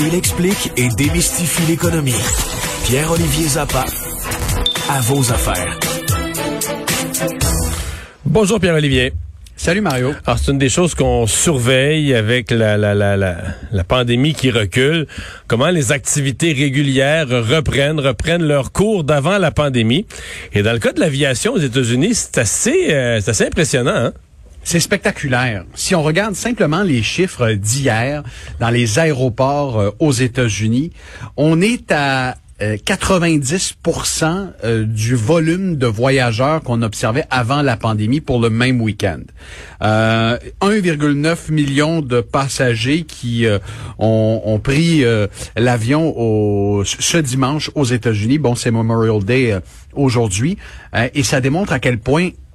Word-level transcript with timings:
Il 0.00 0.14
explique 0.14 0.72
et 0.76 0.88
démystifie 0.96 1.66
l'économie. 1.70 2.14
Pierre-Olivier 2.84 3.48
Zappa, 3.48 3.84
à 4.88 5.00
vos 5.02 5.30
affaires. 5.32 5.78
Bonjour 8.24 8.60
Pierre-Olivier. 8.60 9.12
Salut 9.56 9.80
Mario. 9.80 10.14
Alors 10.24 10.38
c'est 10.38 10.52
une 10.52 10.58
des 10.58 10.68
choses 10.68 10.94
qu'on 10.94 11.26
surveille 11.26 12.14
avec 12.14 12.52
la, 12.52 12.76
la, 12.76 12.94
la, 12.94 13.16
la, 13.16 13.36
la 13.72 13.84
pandémie 13.84 14.32
qui 14.32 14.50
recule. 14.52 15.08
Comment 15.48 15.70
les 15.70 15.90
activités 15.90 16.52
régulières 16.52 17.28
reprennent, 17.28 17.98
reprennent 17.98 18.46
leur 18.46 18.70
cours 18.70 19.02
d'avant 19.02 19.36
la 19.38 19.50
pandémie. 19.50 20.06
Et 20.52 20.62
dans 20.62 20.72
le 20.72 20.78
cas 20.78 20.92
de 20.92 21.00
l'aviation 21.00 21.54
aux 21.54 21.58
États-Unis, 21.58 22.14
c'est 22.14 22.38
assez, 22.38 22.94
euh, 22.94 23.20
c'est 23.20 23.32
assez 23.32 23.46
impressionnant. 23.46 23.96
Hein? 23.96 24.12
C'est 24.64 24.80
spectaculaire. 24.80 25.64
Si 25.74 25.94
on 25.94 26.02
regarde 26.02 26.34
simplement 26.34 26.82
les 26.82 27.02
chiffres 27.02 27.52
d'hier 27.52 28.22
dans 28.60 28.70
les 28.70 28.98
aéroports 28.98 29.80
euh, 29.80 29.90
aux 29.98 30.12
États-Unis, 30.12 30.92
on 31.36 31.60
est 31.60 31.90
à 31.90 32.36
90% 32.60 34.52
euh, 34.64 34.84
du 34.84 35.14
volume 35.14 35.76
de 35.76 35.86
voyageurs 35.86 36.60
qu'on 36.62 36.82
observait 36.82 37.24
avant 37.30 37.62
la 37.62 37.76
pandémie 37.76 38.20
pour 38.20 38.40
le 38.40 38.50
même 38.50 38.80
week-end. 38.80 39.20
Euh, 39.82 40.36
1,9 40.60 41.52
million 41.52 42.00
de 42.00 42.20
passagers 42.20 43.04
qui 43.04 43.46
euh, 43.46 43.58
ont, 43.98 44.60
pris 44.62 45.04
l'avion 45.56 46.82
ce 46.84 47.18
dimanche 47.18 47.70
aux 47.76 47.84
États-Unis. 47.84 48.38
Bon, 48.38 48.56
c'est 48.56 48.72
Memorial 48.72 49.22
Day 49.24 49.56
aujourd'hui. 49.94 50.58
et 51.14 51.22
ça 51.22 51.40
démontre 51.40 51.72
à 51.72 51.78
quel 51.78 51.98
point 51.98 52.30
euh, 52.30 52.47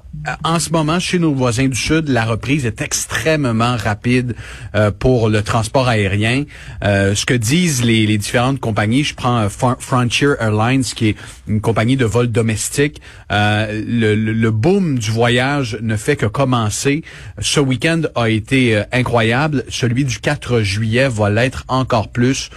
en 0.43 0.59
ce 0.59 0.69
moment, 0.69 0.99
chez 0.99 1.19
nos 1.19 1.33
voisins 1.33 1.67
du 1.67 1.75
Sud, 1.75 2.07
la 2.07 2.23
reprise 2.23 2.65
est 2.65 2.81
extrêmement 2.81 3.75
rapide 3.75 4.35
euh, 4.73 4.89
pour 4.91 5.27
le 5.27 5.41
transport 5.41 5.87
aérien. 5.87 6.45
Euh, 6.83 7.13
ce 7.13 7.25
que 7.25 7.33
disent 7.33 7.83
les, 7.83 8.05
les, 8.05 8.17
différentes 8.17 8.59
compagnies, 8.59 9.03
je 9.03 9.15
prends 9.15 9.47
Frontier 9.49 10.29
Airlines, 10.39 10.83
qui 10.83 11.09
est 11.09 11.15
une 11.47 11.61
compagnie 11.61 11.97
de 11.97 12.05
vol 12.05 12.27
domestique, 12.27 13.01
le, 13.29 14.15
le, 14.15 14.51
boom 14.51 14.99
du 14.99 15.11
voyage 15.11 15.77
ne 15.81 15.97
fait 15.97 16.15
que 16.15 16.25
commencer. 16.25 17.03
Ce 17.39 17.59
week-end 17.59 18.03
a 18.15 18.29
été 18.29 18.81
incroyable. 18.91 19.65
Celui 19.69 20.05
du 20.05 20.19
4 20.19 20.61
juillet 20.61 21.09
va 21.09 21.29
l'être 21.29 21.65
encore 21.67 22.09
plus. 22.09 22.49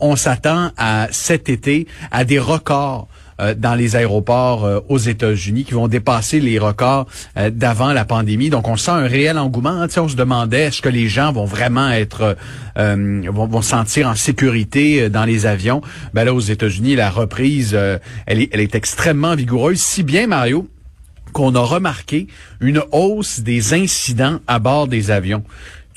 on 0.00 0.16
s'attend 0.16 0.72
à 0.76 1.06
cet 1.12 1.48
été 1.48 1.86
à 2.10 2.24
des 2.24 2.38
records 2.38 3.08
euh, 3.40 3.54
dans 3.54 3.74
les 3.74 3.94
aéroports 3.94 4.64
euh, 4.64 4.80
aux 4.88 4.98
États-Unis 4.98 5.64
qui 5.64 5.74
vont 5.74 5.86
dépasser 5.86 6.40
les 6.40 6.58
records 6.58 7.06
euh, 7.36 7.50
d'avant 7.50 7.92
la 7.92 8.04
pandémie. 8.04 8.50
Donc, 8.50 8.66
on 8.66 8.76
sent 8.76 8.90
un 8.90 9.06
réel 9.06 9.38
engouement. 9.38 9.82
Hein. 9.82 9.86
On 9.96 10.08
se 10.08 10.16
demandait 10.16 10.62
est-ce 10.62 10.82
que 10.82 10.88
les 10.88 11.08
gens 11.08 11.32
vont 11.32 11.44
vraiment 11.44 11.90
être 11.90 12.36
vont, 12.76 13.46
vont 13.46 13.62
sentir 13.62 14.08
en 14.08 14.14
sécurité 14.14 15.08
dans 15.08 15.24
les 15.24 15.46
avions? 15.46 15.82
Ben 16.14 16.24
là, 16.24 16.34
aux 16.34 16.40
États-Unis, 16.40 16.94
la 16.96 17.10
reprise, 17.10 17.78
elle 18.26 18.40
est 18.40 18.74
extrêmement 18.74 19.34
vigoureuse. 19.34 19.80
Si 19.80 20.02
bien, 20.02 20.26
Mario, 20.26 20.68
qu'on 21.32 21.54
a 21.54 21.60
remarqué 21.60 22.26
une 22.60 22.82
hausse 22.92 23.40
des 23.40 23.74
incidents 23.74 24.40
à 24.46 24.58
bord 24.58 24.88
des 24.88 25.10
avions. 25.10 25.44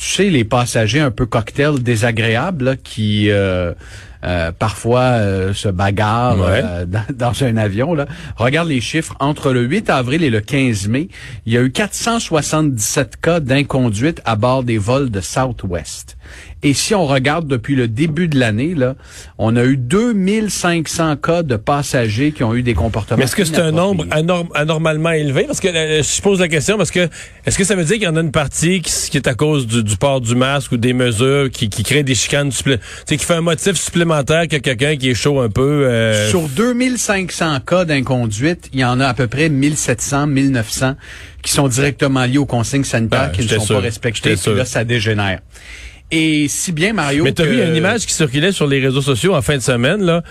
Tu 0.02 0.08
sais, 0.08 0.30
les 0.32 0.44
passagers 0.44 1.00
un 1.00 1.12
peu 1.12 1.28
cocktails 1.28 1.84
désagréables 1.84 2.78
qui 2.84 3.30
euh, 4.24 4.52
parfois 4.52 5.02
euh, 5.02 5.54
se 5.54 5.68
bagarrent 5.68 6.44
euh, 6.44 6.86
dans, 7.14 7.44
un 7.44 7.58
avion. 7.58 7.96
Là. 7.96 8.06
Regarde 8.36 8.68
les 8.68 8.82
chiffres. 8.82 9.16
Entre 9.20 9.52
le 9.52 9.62
8 9.62 9.90
avril 9.90 10.24
et 10.24 10.30
le 10.30 10.42
15 10.42 10.88
mai, 10.88 11.08
il 11.46 11.54
y 11.54 11.58
a 11.58 11.62
eu 11.62 11.72
477 11.72 13.18
cas 13.18 13.40
d'inconduite 13.40 14.22
à 14.26 14.36
bord 14.36 14.64
des 14.64 14.78
vols 14.78 15.10
de 15.10 15.22
Southwest. 15.22 16.18
Et 16.64 16.74
si 16.74 16.94
on 16.94 17.08
regarde 17.08 17.48
depuis 17.48 17.76
le 17.76 17.88
début 17.88 18.28
de 18.28 18.40
l'année, 18.40 18.76
là, 18.76 18.96
on 19.38 19.56
a 19.56 19.64
eu 19.64 19.78
2500 19.78 21.16
cas 21.18 21.42
de 21.42 21.56
passagers 21.56 22.32
qui 22.32 22.44
ont 22.44 22.54
eu 22.54 22.62
des 22.62 22.76
comportements. 22.76 23.18
Mais 23.18 23.24
est-ce 23.24 23.36
que 23.36 23.46
c'est 23.46 23.60
un 23.60 23.72
nombre 23.72 24.06
anormalement 24.54 25.12
élevé? 25.12 25.46
Parce 25.46 25.60
que 25.60 25.68
euh, 25.68 26.04
je 26.04 26.22
pose 26.22 26.40
la 26.40 26.48
question 26.48 26.78
parce 26.78 26.92
que 26.92 27.10
est-ce 27.46 27.58
que 27.58 27.64
ça 27.64 27.76
veut 27.76 27.84
dire 27.84 27.96
qu'il 27.96 28.04
y 28.04 28.08
en 28.08 28.16
a 28.16 28.22
une 28.22 28.32
partie 28.32 28.82
qui, 28.82 29.18
est 29.18 29.28
à 29.28 29.34
cause 29.34 29.66
du, 29.66 29.98
port 29.98 30.22
du 30.22 30.36
masque 30.36 30.72
ou 30.74 30.78
des 30.78 30.94
mesures 30.94 31.50
qui, 31.50 31.70
qui 31.70 31.84
créent 31.84 32.04
des 32.04 32.16
chicanes 32.16 32.52
supplémentaires, 32.52 32.88
qui 33.08 33.18
fait 33.18 33.34
un 33.34 33.42
motif 33.42 33.76
supplémentaire 33.76 34.48
que 34.48 34.58
quelqu'un 34.58 34.96
qui 34.98 35.10
est 35.10 35.16
chaud 35.16 35.40
un 35.40 35.50
peu? 35.50 35.88
Euh... 35.88 36.30
Sur 36.30 36.48
2500 36.48 37.62
cas 37.62 37.86
d'inconduite, 37.86 38.70
il 38.74 38.80
y 38.80 38.86
en 38.86 39.00
a 39.00 39.08
à 39.08 39.14
peu 39.14 39.28
près 39.28 39.50
1700, 39.50 40.28
1900 40.28 40.96
qui 41.42 41.52
sont 41.52 41.68
directement 41.68 42.26
liés 42.26 42.38
aux 42.38 42.46
consignes 42.46 42.84
sanitaires 42.84 43.32
qui 43.32 43.42
ne 43.42 43.48
sont 43.48 43.74
pas 43.74 43.80
respectées. 43.80 44.36
Puis 44.36 44.54
là, 44.54 44.66
ça 44.66 44.84
dégénère. 44.84 45.40
Et 46.12 46.48
si 46.50 46.72
bien, 46.72 46.94
Mario. 46.94 47.24
Mais 47.24 47.34
tu 47.34 47.42
as 47.42 47.46
vu 47.46 47.64
une 47.64 47.76
image 47.76 48.06
qui 48.06 48.14
circulait 48.14 48.52
sur 48.52 48.68
les 48.68 48.80
réseaux 48.80 49.02
sociaux 49.02 49.34
en 49.34 49.42
fin 49.42 49.56
de 49.56 49.62
semaine, 49.62 50.04
là. 50.04 50.24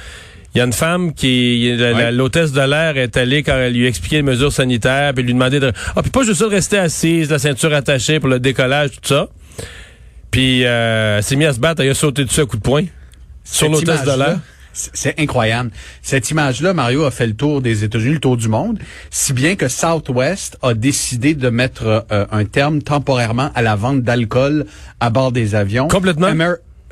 Il 0.55 0.59
y 0.59 0.61
a 0.61 0.65
une 0.65 0.73
femme 0.73 1.15
qui, 1.15 1.73
l'hôtesse 2.11 2.51
de 2.51 2.61
l'air 2.61 2.97
est 2.97 3.17
allée 3.17 3.45
quand 3.45 3.55
elle 3.55 3.73
lui 3.73 3.87
expliquait 3.87 4.17
les 4.17 4.23
mesures 4.23 4.53
sanitaires, 4.53 5.15
puis 5.15 5.23
lui 5.23 5.33
demandait 5.33 5.61
de, 5.61 5.73
ah, 5.95 6.03
puis 6.03 6.11
pas 6.11 6.25
juste 6.25 6.41
de 6.41 6.47
rester 6.47 6.77
assise, 6.77 7.31
la 7.31 7.39
ceinture 7.39 7.73
attachée 7.73 8.19
pour 8.19 8.29
le 8.29 8.41
décollage, 8.41 8.91
tout 8.91 9.09
ça. 9.15 9.29
Puis, 10.33 10.65
euh, 10.65 11.19
elle 11.19 11.23
s'est 11.23 11.37
mise 11.37 11.47
à 11.47 11.53
se 11.53 11.61
battre, 11.61 11.83
elle 11.83 11.91
a 11.91 11.95
sauté 11.95 12.25
dessus 12.25 12.41
à 12.41 12.47
coup 12.47 12.57
de 12.57 12.63
poing. 12.63 12.85
Sur 13.45 13.69
l'hôtesse 13.69 14.03
de 14.03 14.19
l'air. 14.19 14.41
C'est 14.73 15.19
incroyable. 15.19 15.71
Cette 16.03 16.31
image-là, 16.31 16.75
Mario 16.75 17.05
a 17.05 17.11
fait 17.11 17.27
le 17.27 17.35
tour 17.35 17.61
des 17.61 17.85
États-Unis, 17.85 18.15
le 18.15 18.21
tour 18.21 18.37
du 18.37 18.49
monde, 18.49 18.79
si 19.11 19.33
bien 19.33 19.57
que 19.57 19.69
Southwest 19.69 20.59
a 20.63 20.75
décidé 20.75 21.35
de 21.35 21.51
mettre 21.51 22.07
euh, 22.11 22.27
un 22.31 22.45
terme 22.45 22.83
temporairement 22.83 23.51
à 23.55 23.63
la 23.63 23.77
vente 23.77 24.03
d'alcool 24.03 24.67
à 25.01 25.11
bord 25.11 25.33
des 25.33 25.55
avions. 25.55 25.89
Complètement. 25.89 26.29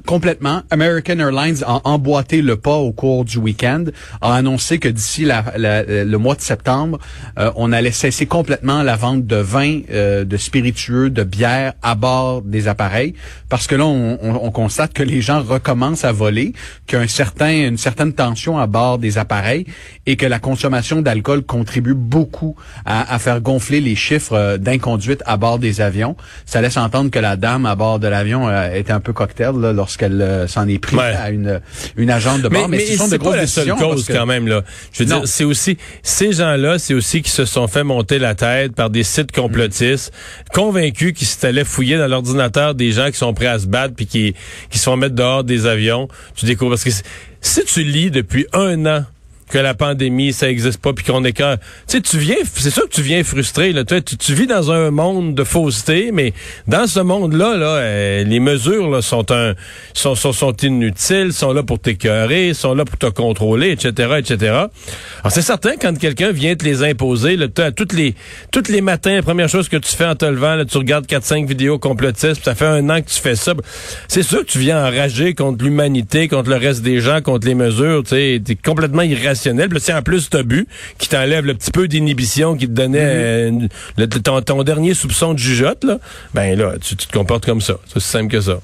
Complètement. 0.07 0.63
American 0.71 1.19
Airlines 1.19 1.65
a 1.67 1.81
emboîté 1.85 2.41
le 2.41 2.57
pas 2.57 2.77
au 2.77 2.93
cours 2.93 3.25
du 3.25 3.39
week-end, 3.39 3.85
a 4.21 4.35
annoncé 4.35 4.79
que 4.79 4.89
d'ici 4.89 5.27
le 5.27 6.17
mois 6.17 6.35
de 6.35 6.41
septembre, 6.41 6.99
euh, 7.39 7.51
on 7.57 7.73
allait 7.73 7.91
cesser 7.91 8.27
complètement 8.27 8.83
la 8.83 8.97
vente 8.97 9.27
de 9.27 9.37
vin, 9.37 9.81
euh, 9.91 10.25
de 10.25 10.37
spiritueux, 10.37 11.11
de 11.11 11.25
bière 11.25 11.75
à 11.83 11.95
bord 11.95 12.43
des 12.43 12.69
appareils, 12.69 13.15
parce 13.49 13.67
que 13.67 13.75
là, 13.75 13.85
on, 13.87 14.51
constate 14.51 14.93
que 14.93 15.03
les 15.03 15.21
gens 15.21 15.43
recommencent 15.43 16.05
à 16.05 16.13
voler, 16.13 16.55
qu'il 16.87 16.99
y 16.99 17.03
a 17.03 17.09
certain, 17.09 17.51
une 17.51 17.77
certaine 17.77 18.13
tension 18.13 18.59
à 18.59 18.67
bord 18.67 18.99
des 18.99 19.19
appareils 19.19 19.67
et 20.07 20.17
que 20.17 20.27
la 20.27 20.39
consommation 20.39 21.03
d'alcool 21.03 21.43
contribue 21.43 21.95
beaucoup 21.95 22.57
à, 22.87 23.19
faire 23.19 23.41
gonfler 23.41 23.81
les 23.81 23.95
chiffres 23.95 24.33
euh, 24.33 24.57
d'inconduite 24.59 25.23
à 25.27 25.37
bord 25.37 25.59
des 25.59 25.81
avions. 25.81 26.17
Ça 26.47 26.61
laisse 26.61 26.77
entendre 26.77 27.11
que 27.11 27.19
la 27.19 27.37
dame 27.37 27.67
à 27.67 27.75
bord 27.75 27.99
de 27.99 28.09
l'avion 28.09 28.49
était 28.73 28.93
un 28.93 29.01
peu 29.01 29.13
cocktail 29.13 29.55
là, 29.61 29.73
lorsque 29.73 29.98
qu'elle 29.99 30.23
euh, 30.23 30.47
s'en 30.47 30.67
est 30.67 30.79
pris 30.79 30.99
à 30.99 31.31
une, 31.31 31.61
une 31.97 32.11
agente 32.11 32.43
de. 32.43 32.49
Mais, 32.49 32.67
mais, 32.69 32.79
ce 32.81 32.97
sont 32.97 33.09
de 33.09 33.17
pas 33.17 33.37
la 33.37 33.47
seule 33.47 33.75
cause 33.75 34.07
quand 34.07 34.27
même 34.27 34.49
là. 34.49 34.63
Je 34.93 35.03
veux 35.03 35.05
dire, 35.05 35.23
c'est 35.27 35.45
aussi 35.45 35.77
ces 36.03 36.33
gens-là, 36.33 36.79
c'est 36.79 36.95
aussi 36.95 37.23
qui 37.23 37.31
se 37.31 37.45
sont 37.45 37.69
fait 37.69 37.85
monter 37.85 38.19
la 38.19 38.35
tête 38.35 38.75
par 38.75 38.89
des 38.91 39.03
sites 39.03 39.33
complotistes, 39.33 40.13
convaincus 40.55 41.13
qu'ils 41.13 41.27
s'allaient 41.27 41.65
fouiller 41.65 41.99
dans 41.99 42.09
l'ordinateur 42.09 42.75
des 42.75 42.93
gens 42.93 43.11
qui 43.11 43.19
sont 43.19 43.35
prêts 43.35 43.47
à 43.47 43.59
se 43.59 43.67
battre 43.67 43.95
puis 43.95 44.07
qui 44.07 44.35
qui 44.71 44.79
se 44.79 44.85
font 44.85 44.97
mettre 44.97 45.15
dehors 45.15 45.45
des 45.45 45.67
avions. 45.67 46.09
Tu 46.35 46.47
découvres 46.47 46.71
parce 46.71 46.85
que 46.85 46.91
si 47.41 47.65
tu 47.65 47.83
lis 47.83 48.11
depuis 48.11 48.47
un 48.53 48.87
an 48.87 49.05
que 49.49 49.59
la 49.59 49.75
pandémie, 49.75 50.33
ça 50.33 50.49
existe 50.49 50.81
pas, 50.81 50.93
puis 50.93 51.05
qu'on 51.05 51.25
est 51.25 51.33
que... 51.33 51.55
Tu 51.55 51.61
sais, 51.87 52.01
tu 52.01 52.19
viens, 52.19 52.37
c'est 52.55 52.71
sûr 52.71 52.89
que 52.89 52.95
tu 52.95 53.03
viens 53.03 53.25
frustré. 53.25 53.73
Là. 53.73 53.85
Tu, 53.85 54.03
tu, 54.03 54.35
vis 54.35 54.47
dans 54.47 54.71
un 54.71 54.91
monde 54.91 55.35
de 55.35 55.45
fausseté, 55.45 56.11
mais 56.13 56.33
dans 56.67 56.87
ce 56.87 57.01
monde-là, 57.01 57.57
là, 57.57 57.67
euh, 57.67 58.25
les 58.25 58.41
mesures 58.41 58.91
là, 58.91 59.03
sont, 59.03 59.31
un, 59.31 59.55
sont, 59.95 60.15
sont, 60.15 60.53
inutiles, 60.63 61.33
sont 61.33 61.53
là 61.53 61.63
pour 61.63 61.79
t'écœurer, 61.79 62.55
sont 62.55 62.75
là 62.75 62.85
pour 62.85 62.99
te 62.99 63.07
contrôler, 63.07 63.71
etc., 63.71 64.17
etc. 64.19 64.53
Alors, 64.53 64.69
c'est 65.31 65.43
certain, 65.43 65.73
quand 65.81 65.97
quelqu'un 65.99 66.31
vient 66.31 66.55
te 66.55 66.65
les 66.65 66.83
imposer, 66.83 67.37
là, 67.37 67.47
toutes 67.49 67.93
les, 67.93 68.15
toutes 68.53 68.69
les 68.69 68.81
matins, 68.81 69.15
la 69.15 69.23
première 69.23 69.49
chose 69.49 69.69
que 69.69 69.77
tu 69.77 69.95
fais 69.95 70.07
en 70.07 70.15
te 70.15 70.27
levant, 70.27 70.55
là, 70.55 70.65
tu 70.65 70.79
regardes 70.79 71.07
4-5 71.07 71.47
vidéos 71.47 71.79
complotistes, 71.79 72.45
ça 72.45 72.55
fait 72.55 72.67
un 72.67 72.89
an 72.91 73.01
que 73.01 73.09
tu 73.09 73.21
fais 73.21 73.37
ça. 73.37 73.55
C'est 74.09 74.23
sûr 74.23 74.41
que 74.41 74.51
tu 74.51 74.59
viens 74.59 74.85
enrager 74.85 75.35
contre 75.35 75.65
l'humanité, 75.65 76.29
contre 76.29 76.51
le 76.51 76.57
reste 76.57 76.83
des 76.83 77.01
gens, 77.01 77.23
contre 77.23 77.47
les 77.47 77.55
mesures. 77.55 78.03
Tu 78.03 78.11
sais, 78.11 78.43
t'es 78.45 78.55
complètement 78.55 79.03
irrationnel 79.03 79.38
en 79.47 80.03
plus 80.03 80.31
t'as 80.31 80.43
bu, 80.43 80.67
qui 80.99 81.09
t'enlève 81.09 81.45
le 81.45 81.55
petit 81.55 81.71
peu 81.71 81.89
d'inhibition 81.89 82.57
qui 82.57 82.67
te 82.67 82.73
donnait 82.73 83.51
mm-hmm. 83.51 83.69
euh, 84.01 84.41
ton, 84.43 84.63
dernier 84.63 84.95
soupçon 84.95 85.35
de 85.35 85.39
jugeote, 85.39 85.85
là, 85.85 85.99
ben 86.35 86.59
là, 86.59 86.75
tu, 86.81 86.97
te 86.97 87.13
comportes 87.13 87.47
comme 87.47 87.61
ça. 87.61 87.75
C'est 87.87 87.97
aussi 87.97 88.09
simple 88.09 88.31
que 88.33 88.41
ça. 88.41 88.61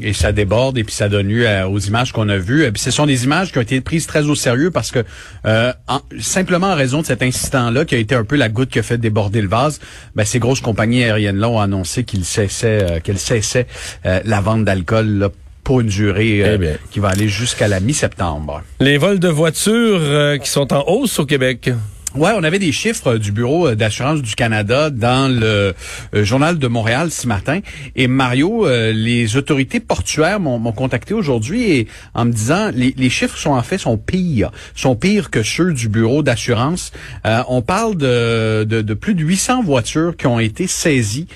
Et 0.00 0.14
ça 0.14 0.32
déborde 0.32 0.78
et 0.78 0.84
puis 0.84 0.94
ça 0.94 1.08
donne 1.08 1.28
lieu 1.28 1.46
aux 1.66 1.78
images 1.78 2.12
qu'on 2.12 2.28
a 2.28 2.38
vues. 2.38 2.64
Et 2.64 2.72
puis 2.72 2.82
ce 2.82 2.90
sont 2.90 3.06
des 3.06 3.24
images 3.24 3.52
qui 3.52 3.58
ont 3.58 3.62
été 3.62 3.80
prises 3.80 4.06
très 4.06 4.24
au 4.24 4.34
sérieux 4.34 4.70
parce 4.70 4.90
que 4.90 5.04
euh, 5.46 5.72
simplement 6.18 6.68
en 6.68 6.74
raison 6.74 7.02
de 7.02 7.06
cet 7.06 7.22
incident-là 7.22 7.84
qui 7.84 7.94
a 7.94 7.98
été 7.98 8.14
un 8.14 8.24
peu 8.24 8.36
la 8.36 8.48
goutte 8.48 8.70
qui 8.70 8.78
a 8.78 8.82
fait 8.82 8.98
déborder 8.98 9.42
le 9.42 9.48
vase, 9.48 9.80
ben, 10.16 10.24
ces 10.24 10.38
grosses 10.38 10.62
compagnies 10.62 11.04
aériennes-là 11.04 11.48
ont 11.48 11.60
annoncé 11.60 12.04
qu'ils 12.04 12.24
cessaient, 12.24 12.90
euh, 12.90 13.00
qu'elles 13.00 13.18
cessaient 13.18 13.66
la 14.04 14.40
vente 14.40 14.64
d'alcool 14.64 15.30
pour 15.72 15.80
une 15.80 15.86
durée 15.86 16.42
euh, 16.44 16.58
eh 16.60 16.76
qui 16.90 17.00
va 17.00 17.08
aller 17.08 17.28
jusqu'à 17.28 17.66
la 17.66 17.80
mi-septembre. 17.80 18.60
Les 18.80 18.98
vols 18.98 19.18
de 19.18 19.28
voitures 19.28 20.00
euh, 20.02 20.36
qui 20.36 20.50
sont 20.50 20.70
en 20.70 20.84
hausse 20.86 21.18
au 21.18 21.24
Québec. 21.24 21.70
Ouais, 22.14 22.32
on 22.36 22.42
avait 22.44 22.58
des 22.58 22.72
chiffres 22.72 23.16
du 23.16 23.32
Bureau 23.32 23.74
d'assurance 23.74 24.20
du 24.20 24.34
Canada 24.34 24.90
dans 24.90 25.32
le 25.32 25.72
euh, 26.14 26.24
journal 26.24 26.58
de 26.58 26.66
Montréal 26.66 27.10
ce 27.10 27.26
matin. 27.26 27.60
Et 27.96 28.06
Mario, 28.06 28.66
euh, 28.66 28.92
les 28.92 29.38
autorités 29.38 29.80
portuaires 29.80 30.38
m'ont 30.38 30.72
contacté 30.72 31.14
aujourd'hui 31.14 31.70
et 31.70 31.88
en 32.12 32.26
me 32.26 32.32
disant 32.32 32.70
les, 32.74 32.94
les, 32.98 33.08
chiffres 33.08 33.38
sont 33.38 33.52
en 33.52 33.62
fait 33.62 33.78
sont 33.78 33.96
pires, 33.96 34.50
sont 34.74 34.94
pires 34.94 35.30
que 35.30 35.42
ceux 35.42 35.72
du 35.72 35.88
Bureau 35.88 36.22
d'assurance. 36.22 36.92
Euh, 37.24 37.42
on 37.48 37.62
parle 37.62 37.96
de, 37.96 38.64
de, 38.64 38.82
de, 38.82 38.94
plus 38.94 39.14
de 39.14 39.22
800 39.22 39.62
voitures 39.62 40.14
qui 40.14 40.26
ont 40.26 40.38
été 40.38 40.66
saisies 40.66 41.28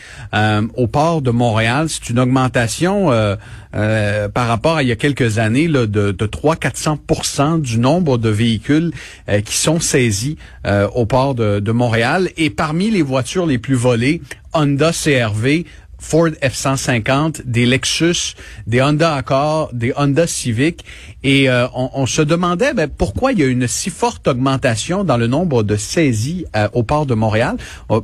au 0.75 0.87
port 0.87 1.23
de 1.23 1.31
Montréal. 1.31 1.87
C'est 1.89 2.11
une 2.11 2.19
augmentation 2.19 3.11
par 4.33 4.49
rapport 4.49 4.77
à 4.77 4.83
il 4.83 4.89
y 4.89 4.93
a 4.93 4.97
quelques 4.97 5.39
années 5.39 5.69
là, 5.69 5.87
de, 5.87 6.11
de 6.11 6.27
300-400 6.27 7.61
du 7.61 7.79
nombre 7.79 8.17
de 8.17 8.31
véhicules 8.31 8.93
qui 9.45 9.57
sont 9.57 9.81
saisis 9.81 10.37
euh, 10.67 10.89
au 10.95 11.07
port 11.07 11.35
de, 11.35 11.61
de, 11.61 11.73
Montréal. 11.73 12.31
Et 12.37 12.51
parmi 12.51 12.91
les 12.91 13.03
voitures 13.03 13.47
les 13.47 13.59
plus 13.59 13.75
volées, 13.75 14.21
Honda 14.53 14.91
CRV, 14.93 15.65
Ford 15.99 16.31
F-150, 16.43 17.43
des 17.45 17.67
Lexus, 17.67 18.35
des 18.67 18.83
Honda 18.83 19.15
Accord, 19.15 19.71
des 19.73 19.93
Honda 19.97 20.27
Civic. 20.27 20.85
Et 21.23 21.49
euh, 21.49 21.67
on, 21.75 21.91
on, 21.95 22.07
se 22.07 22.23
demandait 22.23 22.75
ben, 22.75 22.89
pourquoi 22.89 23.33
il 23.33 23.41
y 23.41 23.43
a 23.43 23.47
une 23.47 23.67
si 23.67 23.91
forte 23.91 24.29
augmentation 24.29 25.05
dans 25.05 25.17
le 25.17 25.27
nombre 25.27 25.63
de 25.63 25.77
saisies 25.77 26.45
euh, 26.55 26.69
au 26.73 26.83
port 26.83 27.07
de 27.07 27.15
Montréal? 27.15 27.57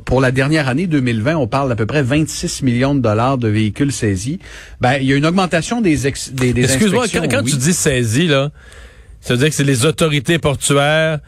pour 0.05 0.21
la 0.21 0.31
dernière 0.31 0.67
année 0.67 0.87
2020, 0.87 1.35
on 1.35 1.47
parle 1.47 1.69
d'à 1.69 1.75
peu 1.75 1.85
près 1.85 2.03
26 2.03 2.63
millions 2.63 2.95
de 2.95 2.99
dollars 2.99 3.37
de 3.37 3.47
véhicules 3.47 3.91
saisis. 3.91 4.39
Ben, 4.81 4.97
il 4.99 5.07
y 5.07 5.13
a 5.13 5.15
une 5.15 5.25
augmentation 5.25 5.81
des, 5.81 6.07
ex, 6.07 6.31
des, 6.31 6.53
des 6.53 6.63
Excuse-moi, 6.63 7.05
quand, 7.11 7.27
quand 7.29 7.43
tu 7.43 7.55
dis 7.55 7.73
saisie, 7.73 8.27
là, 8.27 8.51
ça 9.21 9.33
veut 9.33 9.39
dire 9.39 9.49
que 9.49 9.55
c'est 9.55 9.63
les 9.63 9.85
autorités 9.85 10.39
portuaires 10.39 11.19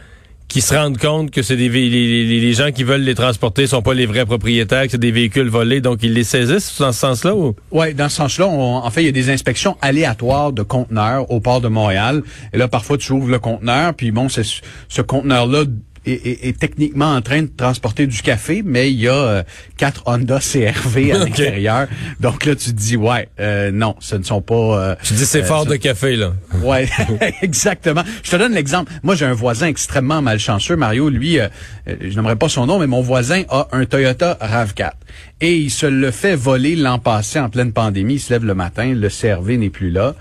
qui 0.48 0.62
se 0.62 0.74
rendent 0.74 0.98
compte 0.98 1.32
que 1.32 1.42
c'est 1.42 1.58
des 1.58 1.70
les, 1.70 2.54
gens 2.54 2.72
qui 2.72 2.84
veulent 2.84 3.02
les 3.02 3.16
transporter 3.16 3.68
sont 3.68 3.82
pas 3.82 3.94
les 3.94 4.06
vrais 4.06 4.26
propriétaires, 4.26 4.84
que 4.84 4.92
c'est 4.92 4.98
des 4.98 5.12
véhicules 5.12 5.50
volés, 5.50 5.82
donc 5.82 6.00
ils 6.04 6.14
les 6.14 6.24
saisissent 6.24 6.80
dans 6.80 6.92
ce 6.92 7.00
sens-là 7.00 7.36
ou? 7.36 7.56
Dans 7.72 8.10
ce 8.10 8.16
sens-là, 8.16 8.48
en 8.48 8.90
fait, 8.90 9.02
il 9.02 9.06
y 9.06 9.10
a 9.10 9.12
des 9.12 9.30
inspections 9.30 9.76
aléatoires 9.82 10.54
de 10.54 10.64
conteneurs 10.64 11.30
au 11.32 11.40
port 11.40 11.62
de 11.62 11.68
Montréal. 11.68 12.24
Et 12.54 12.58
là, 12.58 12.68
parfois, 12.68 12.98
tu 12.98 13.12
ouvres 13.12 13.30
le 13.30 13.40
conteneur, 13.40 13.94
puis 13.94 14.12
bon, 14.12 14.30
c'est 14.30 14.46
ce 14.88 15.02
conteneur-là 15.02 15.66
est, 16.06 16.58
techniquement 16.60 17.14
en 17.14 17.22
train 17.22 17.44
de 17.44 17.50
transporter 17.56 18.08
du 18.08 18.22
café, 18.22 18.62
mais 18.66 18.92
il 18.92 19.00
y 19.00 19.08
a 19.08 19.14
euh, 19.14 19.44
quatre 19.78 20.04
Honda 20.06 20.40
CRV 20.40 21.12
à 21.12 21.18
l'intérieur. 21.26 21.88
Donc 22.20 22.46
là, 22.46 22.56
tu 22.56 22.72
te 22.72 22.76
dis, 22.76 22.98
ouais, 22.98 23.30
euh, 23.40 23.72
non, 23.72 23.96
ce 24.00 24.16
ne 24.16 24.24
sont 24.24 24.42
pas... 24.42 24.56
Euh, 24.56 24.96
tu 25.04 25.14
dis 25.14 25.26
c'est 25.26 25.44
fort 25.44 25.66
de 25.66 25.76
café, 25.76 26.16
là. 26.16 26.34
Ouais, 26.62 26.88
exactement. 27.42 28.04
Je 28.24 28.32
te 28.32 28.36
donne 28.36 28.54
l'exemple. 28.54 28.92
Moi, 29.04 29.16
j'ai 29.16 29.26
un 29.26 29.34
voisin 29.34 29.68
extrêmement 29.68 30.22
malchanceux, 30.22 30.76
Mario. 30.76 31.10
Lui, 31.10 31.40
je 31.86 32.16
n'aimerais 32.16 32.36
pas 32.36 32.50
son 32.50 32.66
nom, 32.66 32.80
mais 32.80 32.88
mon 32.88 33.02
voisin 33.02 33.44
a 33.50 33.68
un 33.72 33.86
Toyota 33.86 34.38
RAV4. 34.42 34.92
Et 35.42 35.58
il 35.58 35.70
se 35.70 35.86
le 35.86 36.12
fait 36.12 36.36
voler 36.36 36.76
l'an 36.76 36.98
passé 36.98 37.40
en 37.40 37.50
pleine 37.50 37.74
pandémie. 37.74 38.16
Il 38.16 38.20
se 38.20 38.32
lève 38.34 38.46
le 38.46 38.56
matin, 38.56 38.94
le 38.94 39.10
CRV 39.10 39.58
n'est 39.58 39.70
plus 39.70 39.92
là. 39.92 40.16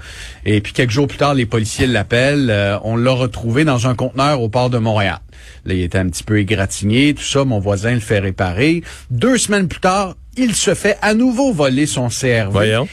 Et 0.44 0.60
puis 0.60 0.72
quelques 0.72 0.90
jours 0.90 1.06
plus 1.06 1.18
tard, 1.18 1.34
les 1.34 1.46
policiers 1.46 1.86
l'appellent. 1.86 2.52
on 2.82 2.96
l'a 2.96 3.12
retrouvé 3.12 3.64
dans 3.64 3.86
un 3.86 3.94
conteneur 3.94 4.42
au 4.42 4.48
port 4.48 4.70
de 4.70 4.78
Montréal. 4.78 5.20
Là, 5.64 5.74
il 5.74 5.82
était 5.82 5.98
un 5.98 6.08
petit 6.08 6.24
peu 6.24 6.38
égratigné, 6.38 7.14
tout 7.14 7.22
ça. 7.22 7.44
Mon 7.44 7.60
voisin 7.60 7.92
le 7.92 8.00
fait 8.00 8.18
réparer. 8.18 8.82
Deux 9.10 9.38
semaines 9.38 9.68
plus 9.68 9.80
tard, 9.80 10.16
il 10.36 10.54
se 10.54 10.74
fait 10.74 10.98
à 11.00 11.14
nouveau 11.14 11.52
voler 11.52 11.86
son 11.86 12.08
CRV. 12.08 12.50
Voyons. 12.50 12.88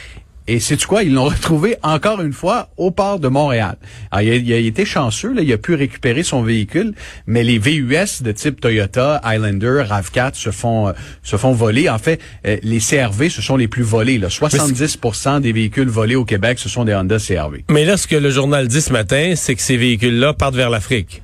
Et 0.48 0.60
c'est 0.60 0.84
quoi? 0.84 1.04
Ils 1.04 1.14
l'ont 1.14 1.26
retrouvé 1.30 1.78
encore 1.84 2.22
une 2.22 2.34
fois 2.34 2.70
au 2.78 2.92
port 2.92 3.20
de 3.20 3.28
Montréal. 3.28 3.76
Alors, 4.12 4.34
il, 4.34 4.54
a, 4.54 4.58
été 4.58 4.86
chanceux, 4.86 5.34
là, 5.34 5.42
il 5.42 5.52
a 5.54 5.58
pu 5.58 5.76
récupérer 5.76 6.24
son 6.24 6.42
véhicule, 6.42 6.94
mais 7.28 7.44
les 7.44 7.58
VUS 7.58 8.22
de 8.22 8.32
type 8.32 8.60
Toyota, 8.60 9.22
Highlander, 9.24 9.84
Rav4 9.88 10.36
se 10.36 10.52
font 10.52 10.90
euh, 10.90 10.94
se 11.24 11.38
font 11.38 11.52
voler. 11.52 11.90
En 11.90 11.98
fait, 11.98 12.20
euh, 12.46 12.58
les 12.64 12.80
CRV, 12.80 13.30
ce 13.30 13.42
sont 13.42 13.58
les 13.58 13.68
plus 13.68 13.84
volés. 13.84 14.18
Là. 14.18 14.28
70% 14.28 15.42
des 15.42 15.52
véhicules 15.52 15.90
volés 15.90 16.16
au 16.16 16.26
Québec, 16.26 16.60
ce 16.60 16.70
sont 16.70 16.86
des 16.86 16.94
Honda 16.94 17.18
CRV. 17.18 17.66
Mais 17.70 17.86
là, 17.86 17.98
ce 17.98 18.08
que 18.08 18.16
le 18.16 18.30
journal 18.30 18.68
dit 18.68 18.82
ce 18.82 18.92
matin, 18.92 19.34
c'est 19.36 19.56
que 19.56 19.62
ces 19.62 19.78
véhicules-là 19.78 20.34
partent 20.34 20.56
vers 20.56 20.70
l'Afrique 20.70 21.22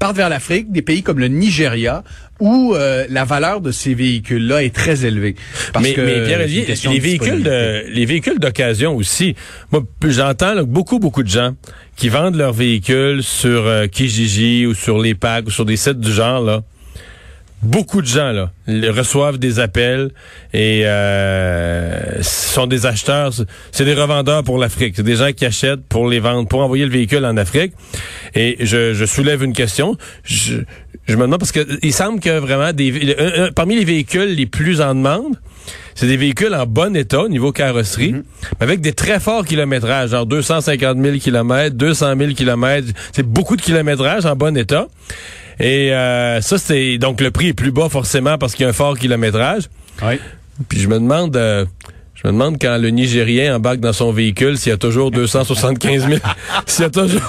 partent 0.00 0.16
vers 0.16 0.30
l'Afrique, 0.30 0.72
des 0.72 0.80
pays 0.80 1.02
comme 1.02 1.18
le 1.18 1.28
Nigeria, 1.28 2.02
où 2.40 2.74
euh, 2.74 3.06
la 3.08 3.24
valeur 3.24 3.60
de 3.60 3.70
ces 3.70 3.94
véhicules-là 3.94 4.64
est 4.64 4.74
très 4.74 5.04
élevée. 5.04 5.36
Parce 5.72 5.84
mais, 5.84 5.94
que 5.94 6.00
mais 6.00 6.24
Pierre 6.24 6.38
les 6.38 6.98
véhicules 6.98 7.42
de 7.42 7.84
les 7.88 8.06
véhicules 8.06 8.38
d'occasion 8.38 8.96
aussi. 8.96 9.36
Moi, 9.70 9.82
j'entends 10.06 10.62
beaucoup 10.64 10.98
beaucoup 10.98 11.22
de 11.22 11.28
gens 11.28 11.54
qui 11.96 12.08
vendent 12.08 12.36
leurs 12.36 12.52
véhicules 12.52 13.22
sur 13.22 13.66
euh, 13.66 13.86
Kijiji 13.86 14.66
ou 14.66 14.74
sur 14.74 14.98
les 14.98 15.14
packs 15.14 15.46
ou 15.46 15.50
sur 15.50 15.64
des 15.64 15.76
sites 15.76 16.00
du 16.00 16.12
genre 16.12 16.40
là 16.40 16.62
beaucoup 17.62 18.00
de 18.00 18.06
gens 18.06 18.32
là 18.32 18.50
reçoivent 18.90 19.38
des 19.38 19.60
appels 19.60 20.10
et 20.52 20.82
euh, 20.84 22.22
sont 22.22 22.66
des 22.66 22.86
acheteurs, 22.86 23.32
c'est 23.70 23.84
des 23.84 23.94
revendeurs 23.94 24.44
pour 24.44 24.58
l'Afrique, 24.58 24.94
c'est 24.96 25.02
des 25.02 25.16
gens 25.16 25.32
qui 25.32 25.44
achètent 25.44 25.84
pour 25.88 26.08
les 26.08 26.20
vendre, 26.20 26.48
pour 26.48 26.60
envoyer 26.60 26.84
le 26.84 26.90
véhicule 26.90 27.24
en 27.24 27.36
Afrique. 27.36 27.72
Et 28.34 28.56
je, 28.60 28.94
je 28.94 29.04
soulève 29.04 29.42
une 29.42 29.52
question. 29.52 29.96
Je, 30.24 30.60
je 31.10 31.16
me 31.16 31.22
demande 31.22 31.40
parce 31.40 31.52
que 31.52 31.66
il 31.82 31.92
semble 31.92 32.20
que 32.20 32.38
vraiment 32.38 32.72
des 32.72 33.50
parmi 33.54 33.76
les 33.76 33.84
véhicules 33.84 34.34
les 34.34 34.46
plus 34.46 34.80
en 34.80 34.94
demande, 34.94 35.36
c'est 35.94 36.06
des 36.06 36.16
véhicules 36.16 36.54
en 36.54 36.66
bon 36.66 36.96
état 36.96 37.20
au 37.20 37.28
niveau 37.28 37.52
carrosserie, 37.52 38.12
mhm. 38.12 38.22
avec 38.60 38.80
des 38.80 38.92
très 38.92 39.20
forts 39.20 39.44
kilométrages, 39.44 40.10
genre 40.10 40.26
250 40.26 40.96
000 40.98 41.18
km, 41.18 41.76
200 41.76 42.14
000 42.18 42.32
km. 42.32 42.88
C'est 43.12 43.22
beaucoup 43.26 43.56
de 43.56 43.62
kilométrage 43.62 44.24
en 44.24 44.36
bon 44.36 44.56
état. 44.56 44.86
Et 45.58 45.92
euh, 45.92 46.40
ça, 46.40 46.56
c'est 46.56 46.96
donc 46.96 47.20
le 47.20 47.30
prix 47.30 47.48
est 47.48 47.52
plus 47.52 47.70
bas 47.70 47.88
forcément 47.90 48.38
parce 48.38 48.54
qu'il 48.54 48.62
y 48.62 48.66
a 48.66 48.70
un 48.70 48.72
fort 48.72 48.96
kilométrage. 48.96 49.64
Oui. 50.02 50.14
Puis 50.68 50.80
je 50.80 50.88
me 50.88 50.94
demande, 50.94 51.36
euh, 51.36 51.66
je 52.14 52.26
me 52.26 52.32
demande 52.32 52.56
quand 52.60 52.78
le 52.78 52.88
Nigérien 52.88 53.56
embarque 53.56 53.80
dans 53.80 53.92
son 53.92 54.10
véhicule 54.12 54.56
s'il 54.56 54.70
y 54.70 54.74
a 54.74 54.78
toujours 54.78 55.10
275 55.10 56.08
000, 56.08 56.18
s'il 56.66 56.82
y 56.82 56.86
a 56.86 56.90
toujours 56.90 57.20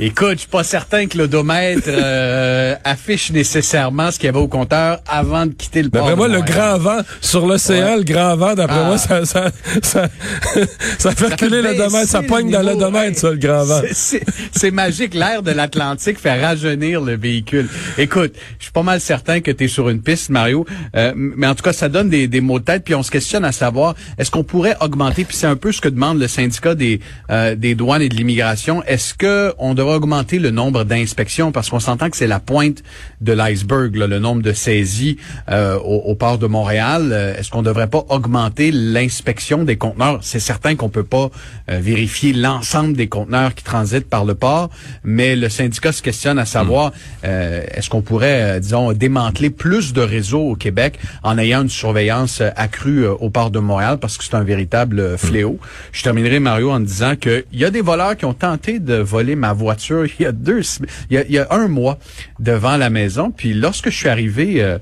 Écoute, 0.00 0.32
je 0.32 0.38
suis 0.38 0.48
pas 0.48 0.64
certain 0.64 1.06
que 1.06 1.16
l'odomètre 1.16 1.86
euh, 1.86 2.74
affiche 2.84 3.30
nécessairement 3.30 4.10
ce 4.10 4.18
qu'il 4.18 4.26
y 4.26 4.28
avait 4.28 4.40
au 4.40 4.48
compteur 4.48 4.98
avant 5.06 5.46
de 5.46 5.52
quitter 5.52 5.84
le 5.84 5.88
port. 5.88 6.00
D'après 6.00 6.16
moi, 6.16 6.26
le 6.26 6.40
grand 6.40 6.78
vent 6.78 6.98
sur 7.20 7.46
l'océan, 7.46 7.96
le 7.96 8.02
grand 8.02 8.34
vent, 8.36 8.54
d'après 8.54 8.84
moi, 8.84 8.96
ah. 8.96 8.98
ça, 8.98 9.24
ça, 9.24 9.50
ça, 9.82 10.08
ça 10.98 11.12
fait 11.12 11.26
reculer 11.26 11.62
l'odomètre, 11.62 12.08
ça 12.08 12.22
poigne 12.22 12.50
dans 12.50 12.62
l'odomètre, 12.62 13.20
ça, 13.20 13.30
le 13.30 13.36
grand 13.36 13.62
vent. 13.64 13.82
C'est 13.92 14.70
magique, 14.72 15.14
l'air 15.14 15.42
de 15.44 15.52
l'Atlantique 15.52 16.18
fait 16.18 16.40
rajeunir 16.40 17.00
le 17.00 17.16
véhicule. 17.16 17.68
Écoute, 17.96 18.34
je 18.58 18.64
suis 18.64 18.72
pas 18.72 18.82
mal 18.82 19.00
certain 19.00 19.40
que 19.40 19.52
tu 19.52 19.64
es 19.64 19.68
sur 19.68 19.88
une 19.88 20.02
piste, 20.02 20.28
Mario, 20.28 20.66
euh, 20.96 21.12
mais 21.14 21.46
en 21.46 21.54
tout 21.54 21.62
cas, 21.62 21.72
ça 21.72 21.88
donne 21.88 22.08
des, 22.08 22.26
des 22.26 22.40
mots 22.40 22.58
de 22.58 22.64
tête, 22.64 22.82
puis 22.82 22.96
on 22.96 23.04
se 23.04 23.12
questionne 23.12 23.44
à 23.44 23.52
savoir, 23.52 23.94
est-ce 24.18 24.32
qu'on 24.32 24.44
pourrait 24.44 24.76
augmenter, 24.80 25.24
puis 25.24 25.36
c'est 25.36 25.46
un 25.46 25.56
peu 25.56 25.70
ce 25.70 25.80
que 25.80 25.88
demande 25.88 26.18
le 26.18 26.26
syndicat 26.26 26.74
des, 26.74 26.98
euh, 27.30 27.54
des 27.54 27.76
douanes 27.76 28.02
et 28.02 28.08
de 28.08 28.16
l'immigration, 28.16 28.82
est-ce 28.84 29.14
que 29.14 29.52
on 29.58 29.74
augmenter 29.88 30.38
le 30.38 30.50
nombre 30.50 30.84
d'inspections 30.84 31.52
parce 31.52 31.70
qu'on 31.70 31.80
s'entend 31.80 32.10
que 32.10 32.16
c'est 32.16 32.26
la 32.26 32.40
pointe 32.40 32.82
de 33.20 33.32
l'iceberg, 33.32 33.94
le 33.96 34.18
nombre 34.18 34.42
de 34.42 34.52
saisies 34.52 35.16
euh, 35.50 35.78
au, 35.78 36.14
port 36.14 36.38
de 36.38 36.46
Montréal. 36.46 37.10
Euh, 37.12 37.36
est-ce 37.36 37.50
qu'on 37.50 37.62
ne 37.62 37.66
devrait 37.66 37.88
pas 37.88 38.04
augmenter 38.08 38.70
l'inspection 38.72 39.64
des 39.64 39.76
conteneurs? 39.76 40.18
C'est 40.22 40.40
certain 40.40 40.76
qu'on 40.76 40.88
peut 40.88 41.04
pas 41.04 41.30
euh, 41.70 41.78
vérifier 41.80 42.32
l'ensemble 42.32 42.96
des 42.96 43.08
conteneurs 43.08 43.54
qui 43.54 43.64
transitent 43.64 44.08
par 44.08 44.24
le 44.24 44.34
port, 44.34 44.70
mais 45.02 45.36
le 45.36 45.48
syndicat 45.48 45.92
se 45.92 46.02
questionne 46.02 46.38
à 46.38 46.46
savoir 46.46 46.90
hmm. 47.22 47.26
est-ce 47.26 47.90
qu'on 47.90 48.02
pourrait, 48.02 48.60
disons, 48.60 48.92
démanteler 48.92 49.50
plus 49.50 49.92
de 49.92 50.00
réseaux 50.00 50.50
au 50.50 50.56
Québec 50.56 50.98
en 51.22 51.38
ayant 51.38 51.62
une 51.62 51.68
surveillance 51.68 52.42
accrue 52.56 53.06
au 53.06 53.30
port 53.30 53.50
de 53.50 53.58
Montréal 53.58 53.98
parce 54.00 54.18
que 54.18 54.24
c'est 54.24 54.34
un 54.34 54.44
véritable 54.44 55.18
fléau? 55.18 55.58
Je 55.92 56.02
terminerai, 56.02 56.40
Mario, 56.40 56.70
en 56.70 56.80
disant 56.80 57.16
qu'il 57.16 57.44
y 57.52 57.64
a 57.64 57.70
des 57.70 57.80
voleurs 57.80 58.16
qui 58.16 58.24
ont 58.24 58.34
tenté 58.34 58.78
de 58.78 58.94
voler 58.94 59.36
ma 59.36 59.52
voiture 59.52 59.73
il 60.18 60.22
y 60.22 60.26
a 60.26 60.32
deux, 60.32 60.62
il 61.10 61.24
y 61.28 61.38
a, 61.38 61.46
un 61.50 61.68
mois 61.68 61.98
devant 62.38 62.76
la 62.76 62.90
maison. 62.90 63.30
Puis 63.30 63.54
lorsque 63.54 63.90
je 63.90 63.96
suis 63.96 64.08
arrivé 64.08 64.62
euh, 64.62 64.78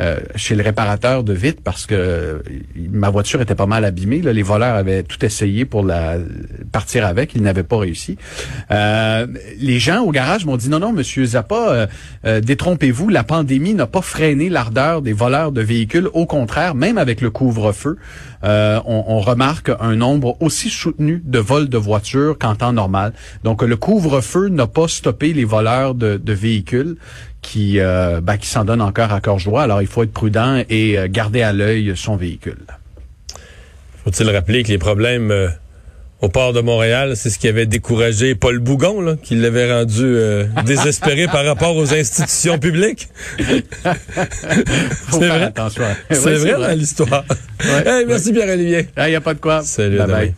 euh, 0.00 0.18
chez 0.34 0.54
le 0.54 0.62
réparateur 0.62 1.24
de 1.24 1.32
vite 1.32 1.60
parce 1.62 1.86
que 1.86 2.42
ma 2.76 3.10
voiture 3.10 3.40
était 3.40 3.54
pas 3.54 3.66
mal 3.66 3.84
abîmée, 3.84 4.20
les 4.20 4.42
voleurs 4.42 4.74
avaient 4.74 5.02
tout 5.02 5.24
essayé 5.24 5.64
pour 5.64 5.84
la 5.84 6.16
partir 6.72 7.06
avec, 7.06 7.34
ils 7.34 7.42
n'avaient 7.42 7.62
pas 7.62 7.78
réussi. 7.78 8.16
Euh, 8.70 9.26
les 9.58 9.78
gens 9.78 10.02
au 10.02 10.10
garage 10.10 10.44
m'ont 10.44 10.56
dit 10.56 10.68
non 10.68 10.80
non 10.80 10.92
Monsieur 10.92 11.24
Zappa, 11.24 11.88
détrompez-vous, 12.24 13.08
la 13.08 13.24
pandémie 13.24 13.74
n'a 13.74 13.86
pas 13.86 14.02
freiné 14.02 14.48
l'ardeur 14.48 15.02
des 15.02 15.12
voleurs 15.12 15.52
de 15.52 15.60
véhicules. 15.60 16.08
Au 16.12 16.26
contraire, 16.26 16.74
même 16.74 16.98
avec 16.98 17.20
le 17.20 17.30
couvre-feu, 17.30 17.96
on, 18.42 19.04
on 19.06 19.20
remarque 19.20 19.70
un 19.80 19.96
nombre 19.96 20.36
aussi 20.40 20.70
soutenu 20.70 21.22
de 21.24 21.38
vols 21.38 21.68
de 21.68 21.78
voitures 21.78 22.38
qu'en 22.38 22.54
temps 22.54 22.72
normal. 22.72 23.12
Donc 23.44 23.62
le 23.62 23.76
couvre-feu 23.76 24.48
n'a 24.48 24.66
pas 24.66 24.88
stoppé 24.88 25.32
les 25.32 25.44
voleurs 25.44 25.94
de, 25.94 26.32
véhicules 26.32 26.96
qui, 27.46 27.78
euh, 27.78 28.20
ben, 28.20 28.36
qui 28.38 28.48
s'en 28.48 28.64
donnent 28.64 28.82
encore 28.82 29.12
à 29.12 29.20
corps 29.20 29.38
joie. 29.38 29.62
Alors, 29.62 29.80
il 29.80 29.86
faut 29.86 30.02
être 30.02 30.12
prudent 30.12 30.62
et 30.68 30.98
euh, 30.98 31.06
garder 31.08 31.42
à 31.42 31.52
l'œil 31.52 31.92
son 31.94 32.16
véhicule. 32.16 32.58
Faut-il 34.04 34.28
rappeler 34.30 34.64
que 34.64 34.68
les 34.68 34.78
problèmes 34.78 35.30
euh, 35.30 35.48
au 36.20 36.28
port 36.28 36.52
de 36.52 36.60
Montréal. 36.60 37.16
C'est 37.16 37.30
ce 37.30 37.38
qui 37.38 37.46
avait 37.46 37.66
découragé 37.66 38.34
Paul 38.34 38.58
Bougon, 38.58 39.00
là, 39.00 39.14
qui 39.22 39.36
l'avait 39.36 39.72
rendu 39.72 40.18
désespéré 40.66 41.26
par 41.26 41.44
rapport 41.44 41.76
aux 41.76 41.94
institutions 41.94 42.58
publiques? 42.58 43.08
c'est 43.38 45.28
vrai. 45.28 45.52
C'est 46.10 46.34
vrai, 46.34 46.74
l'histoire. 46.74 47.24
merci 48.08 48.32
Pierre-Olivier. 48.32 48.88
Il 48.96 49.06
n'y 49.06 49.14
a 49.14 49.20
pas 49.20 49.34
de 49.34 49.40
quoi. 49.40 49.62
Salut. 49.62 49.98
Bye. 49.98 50.34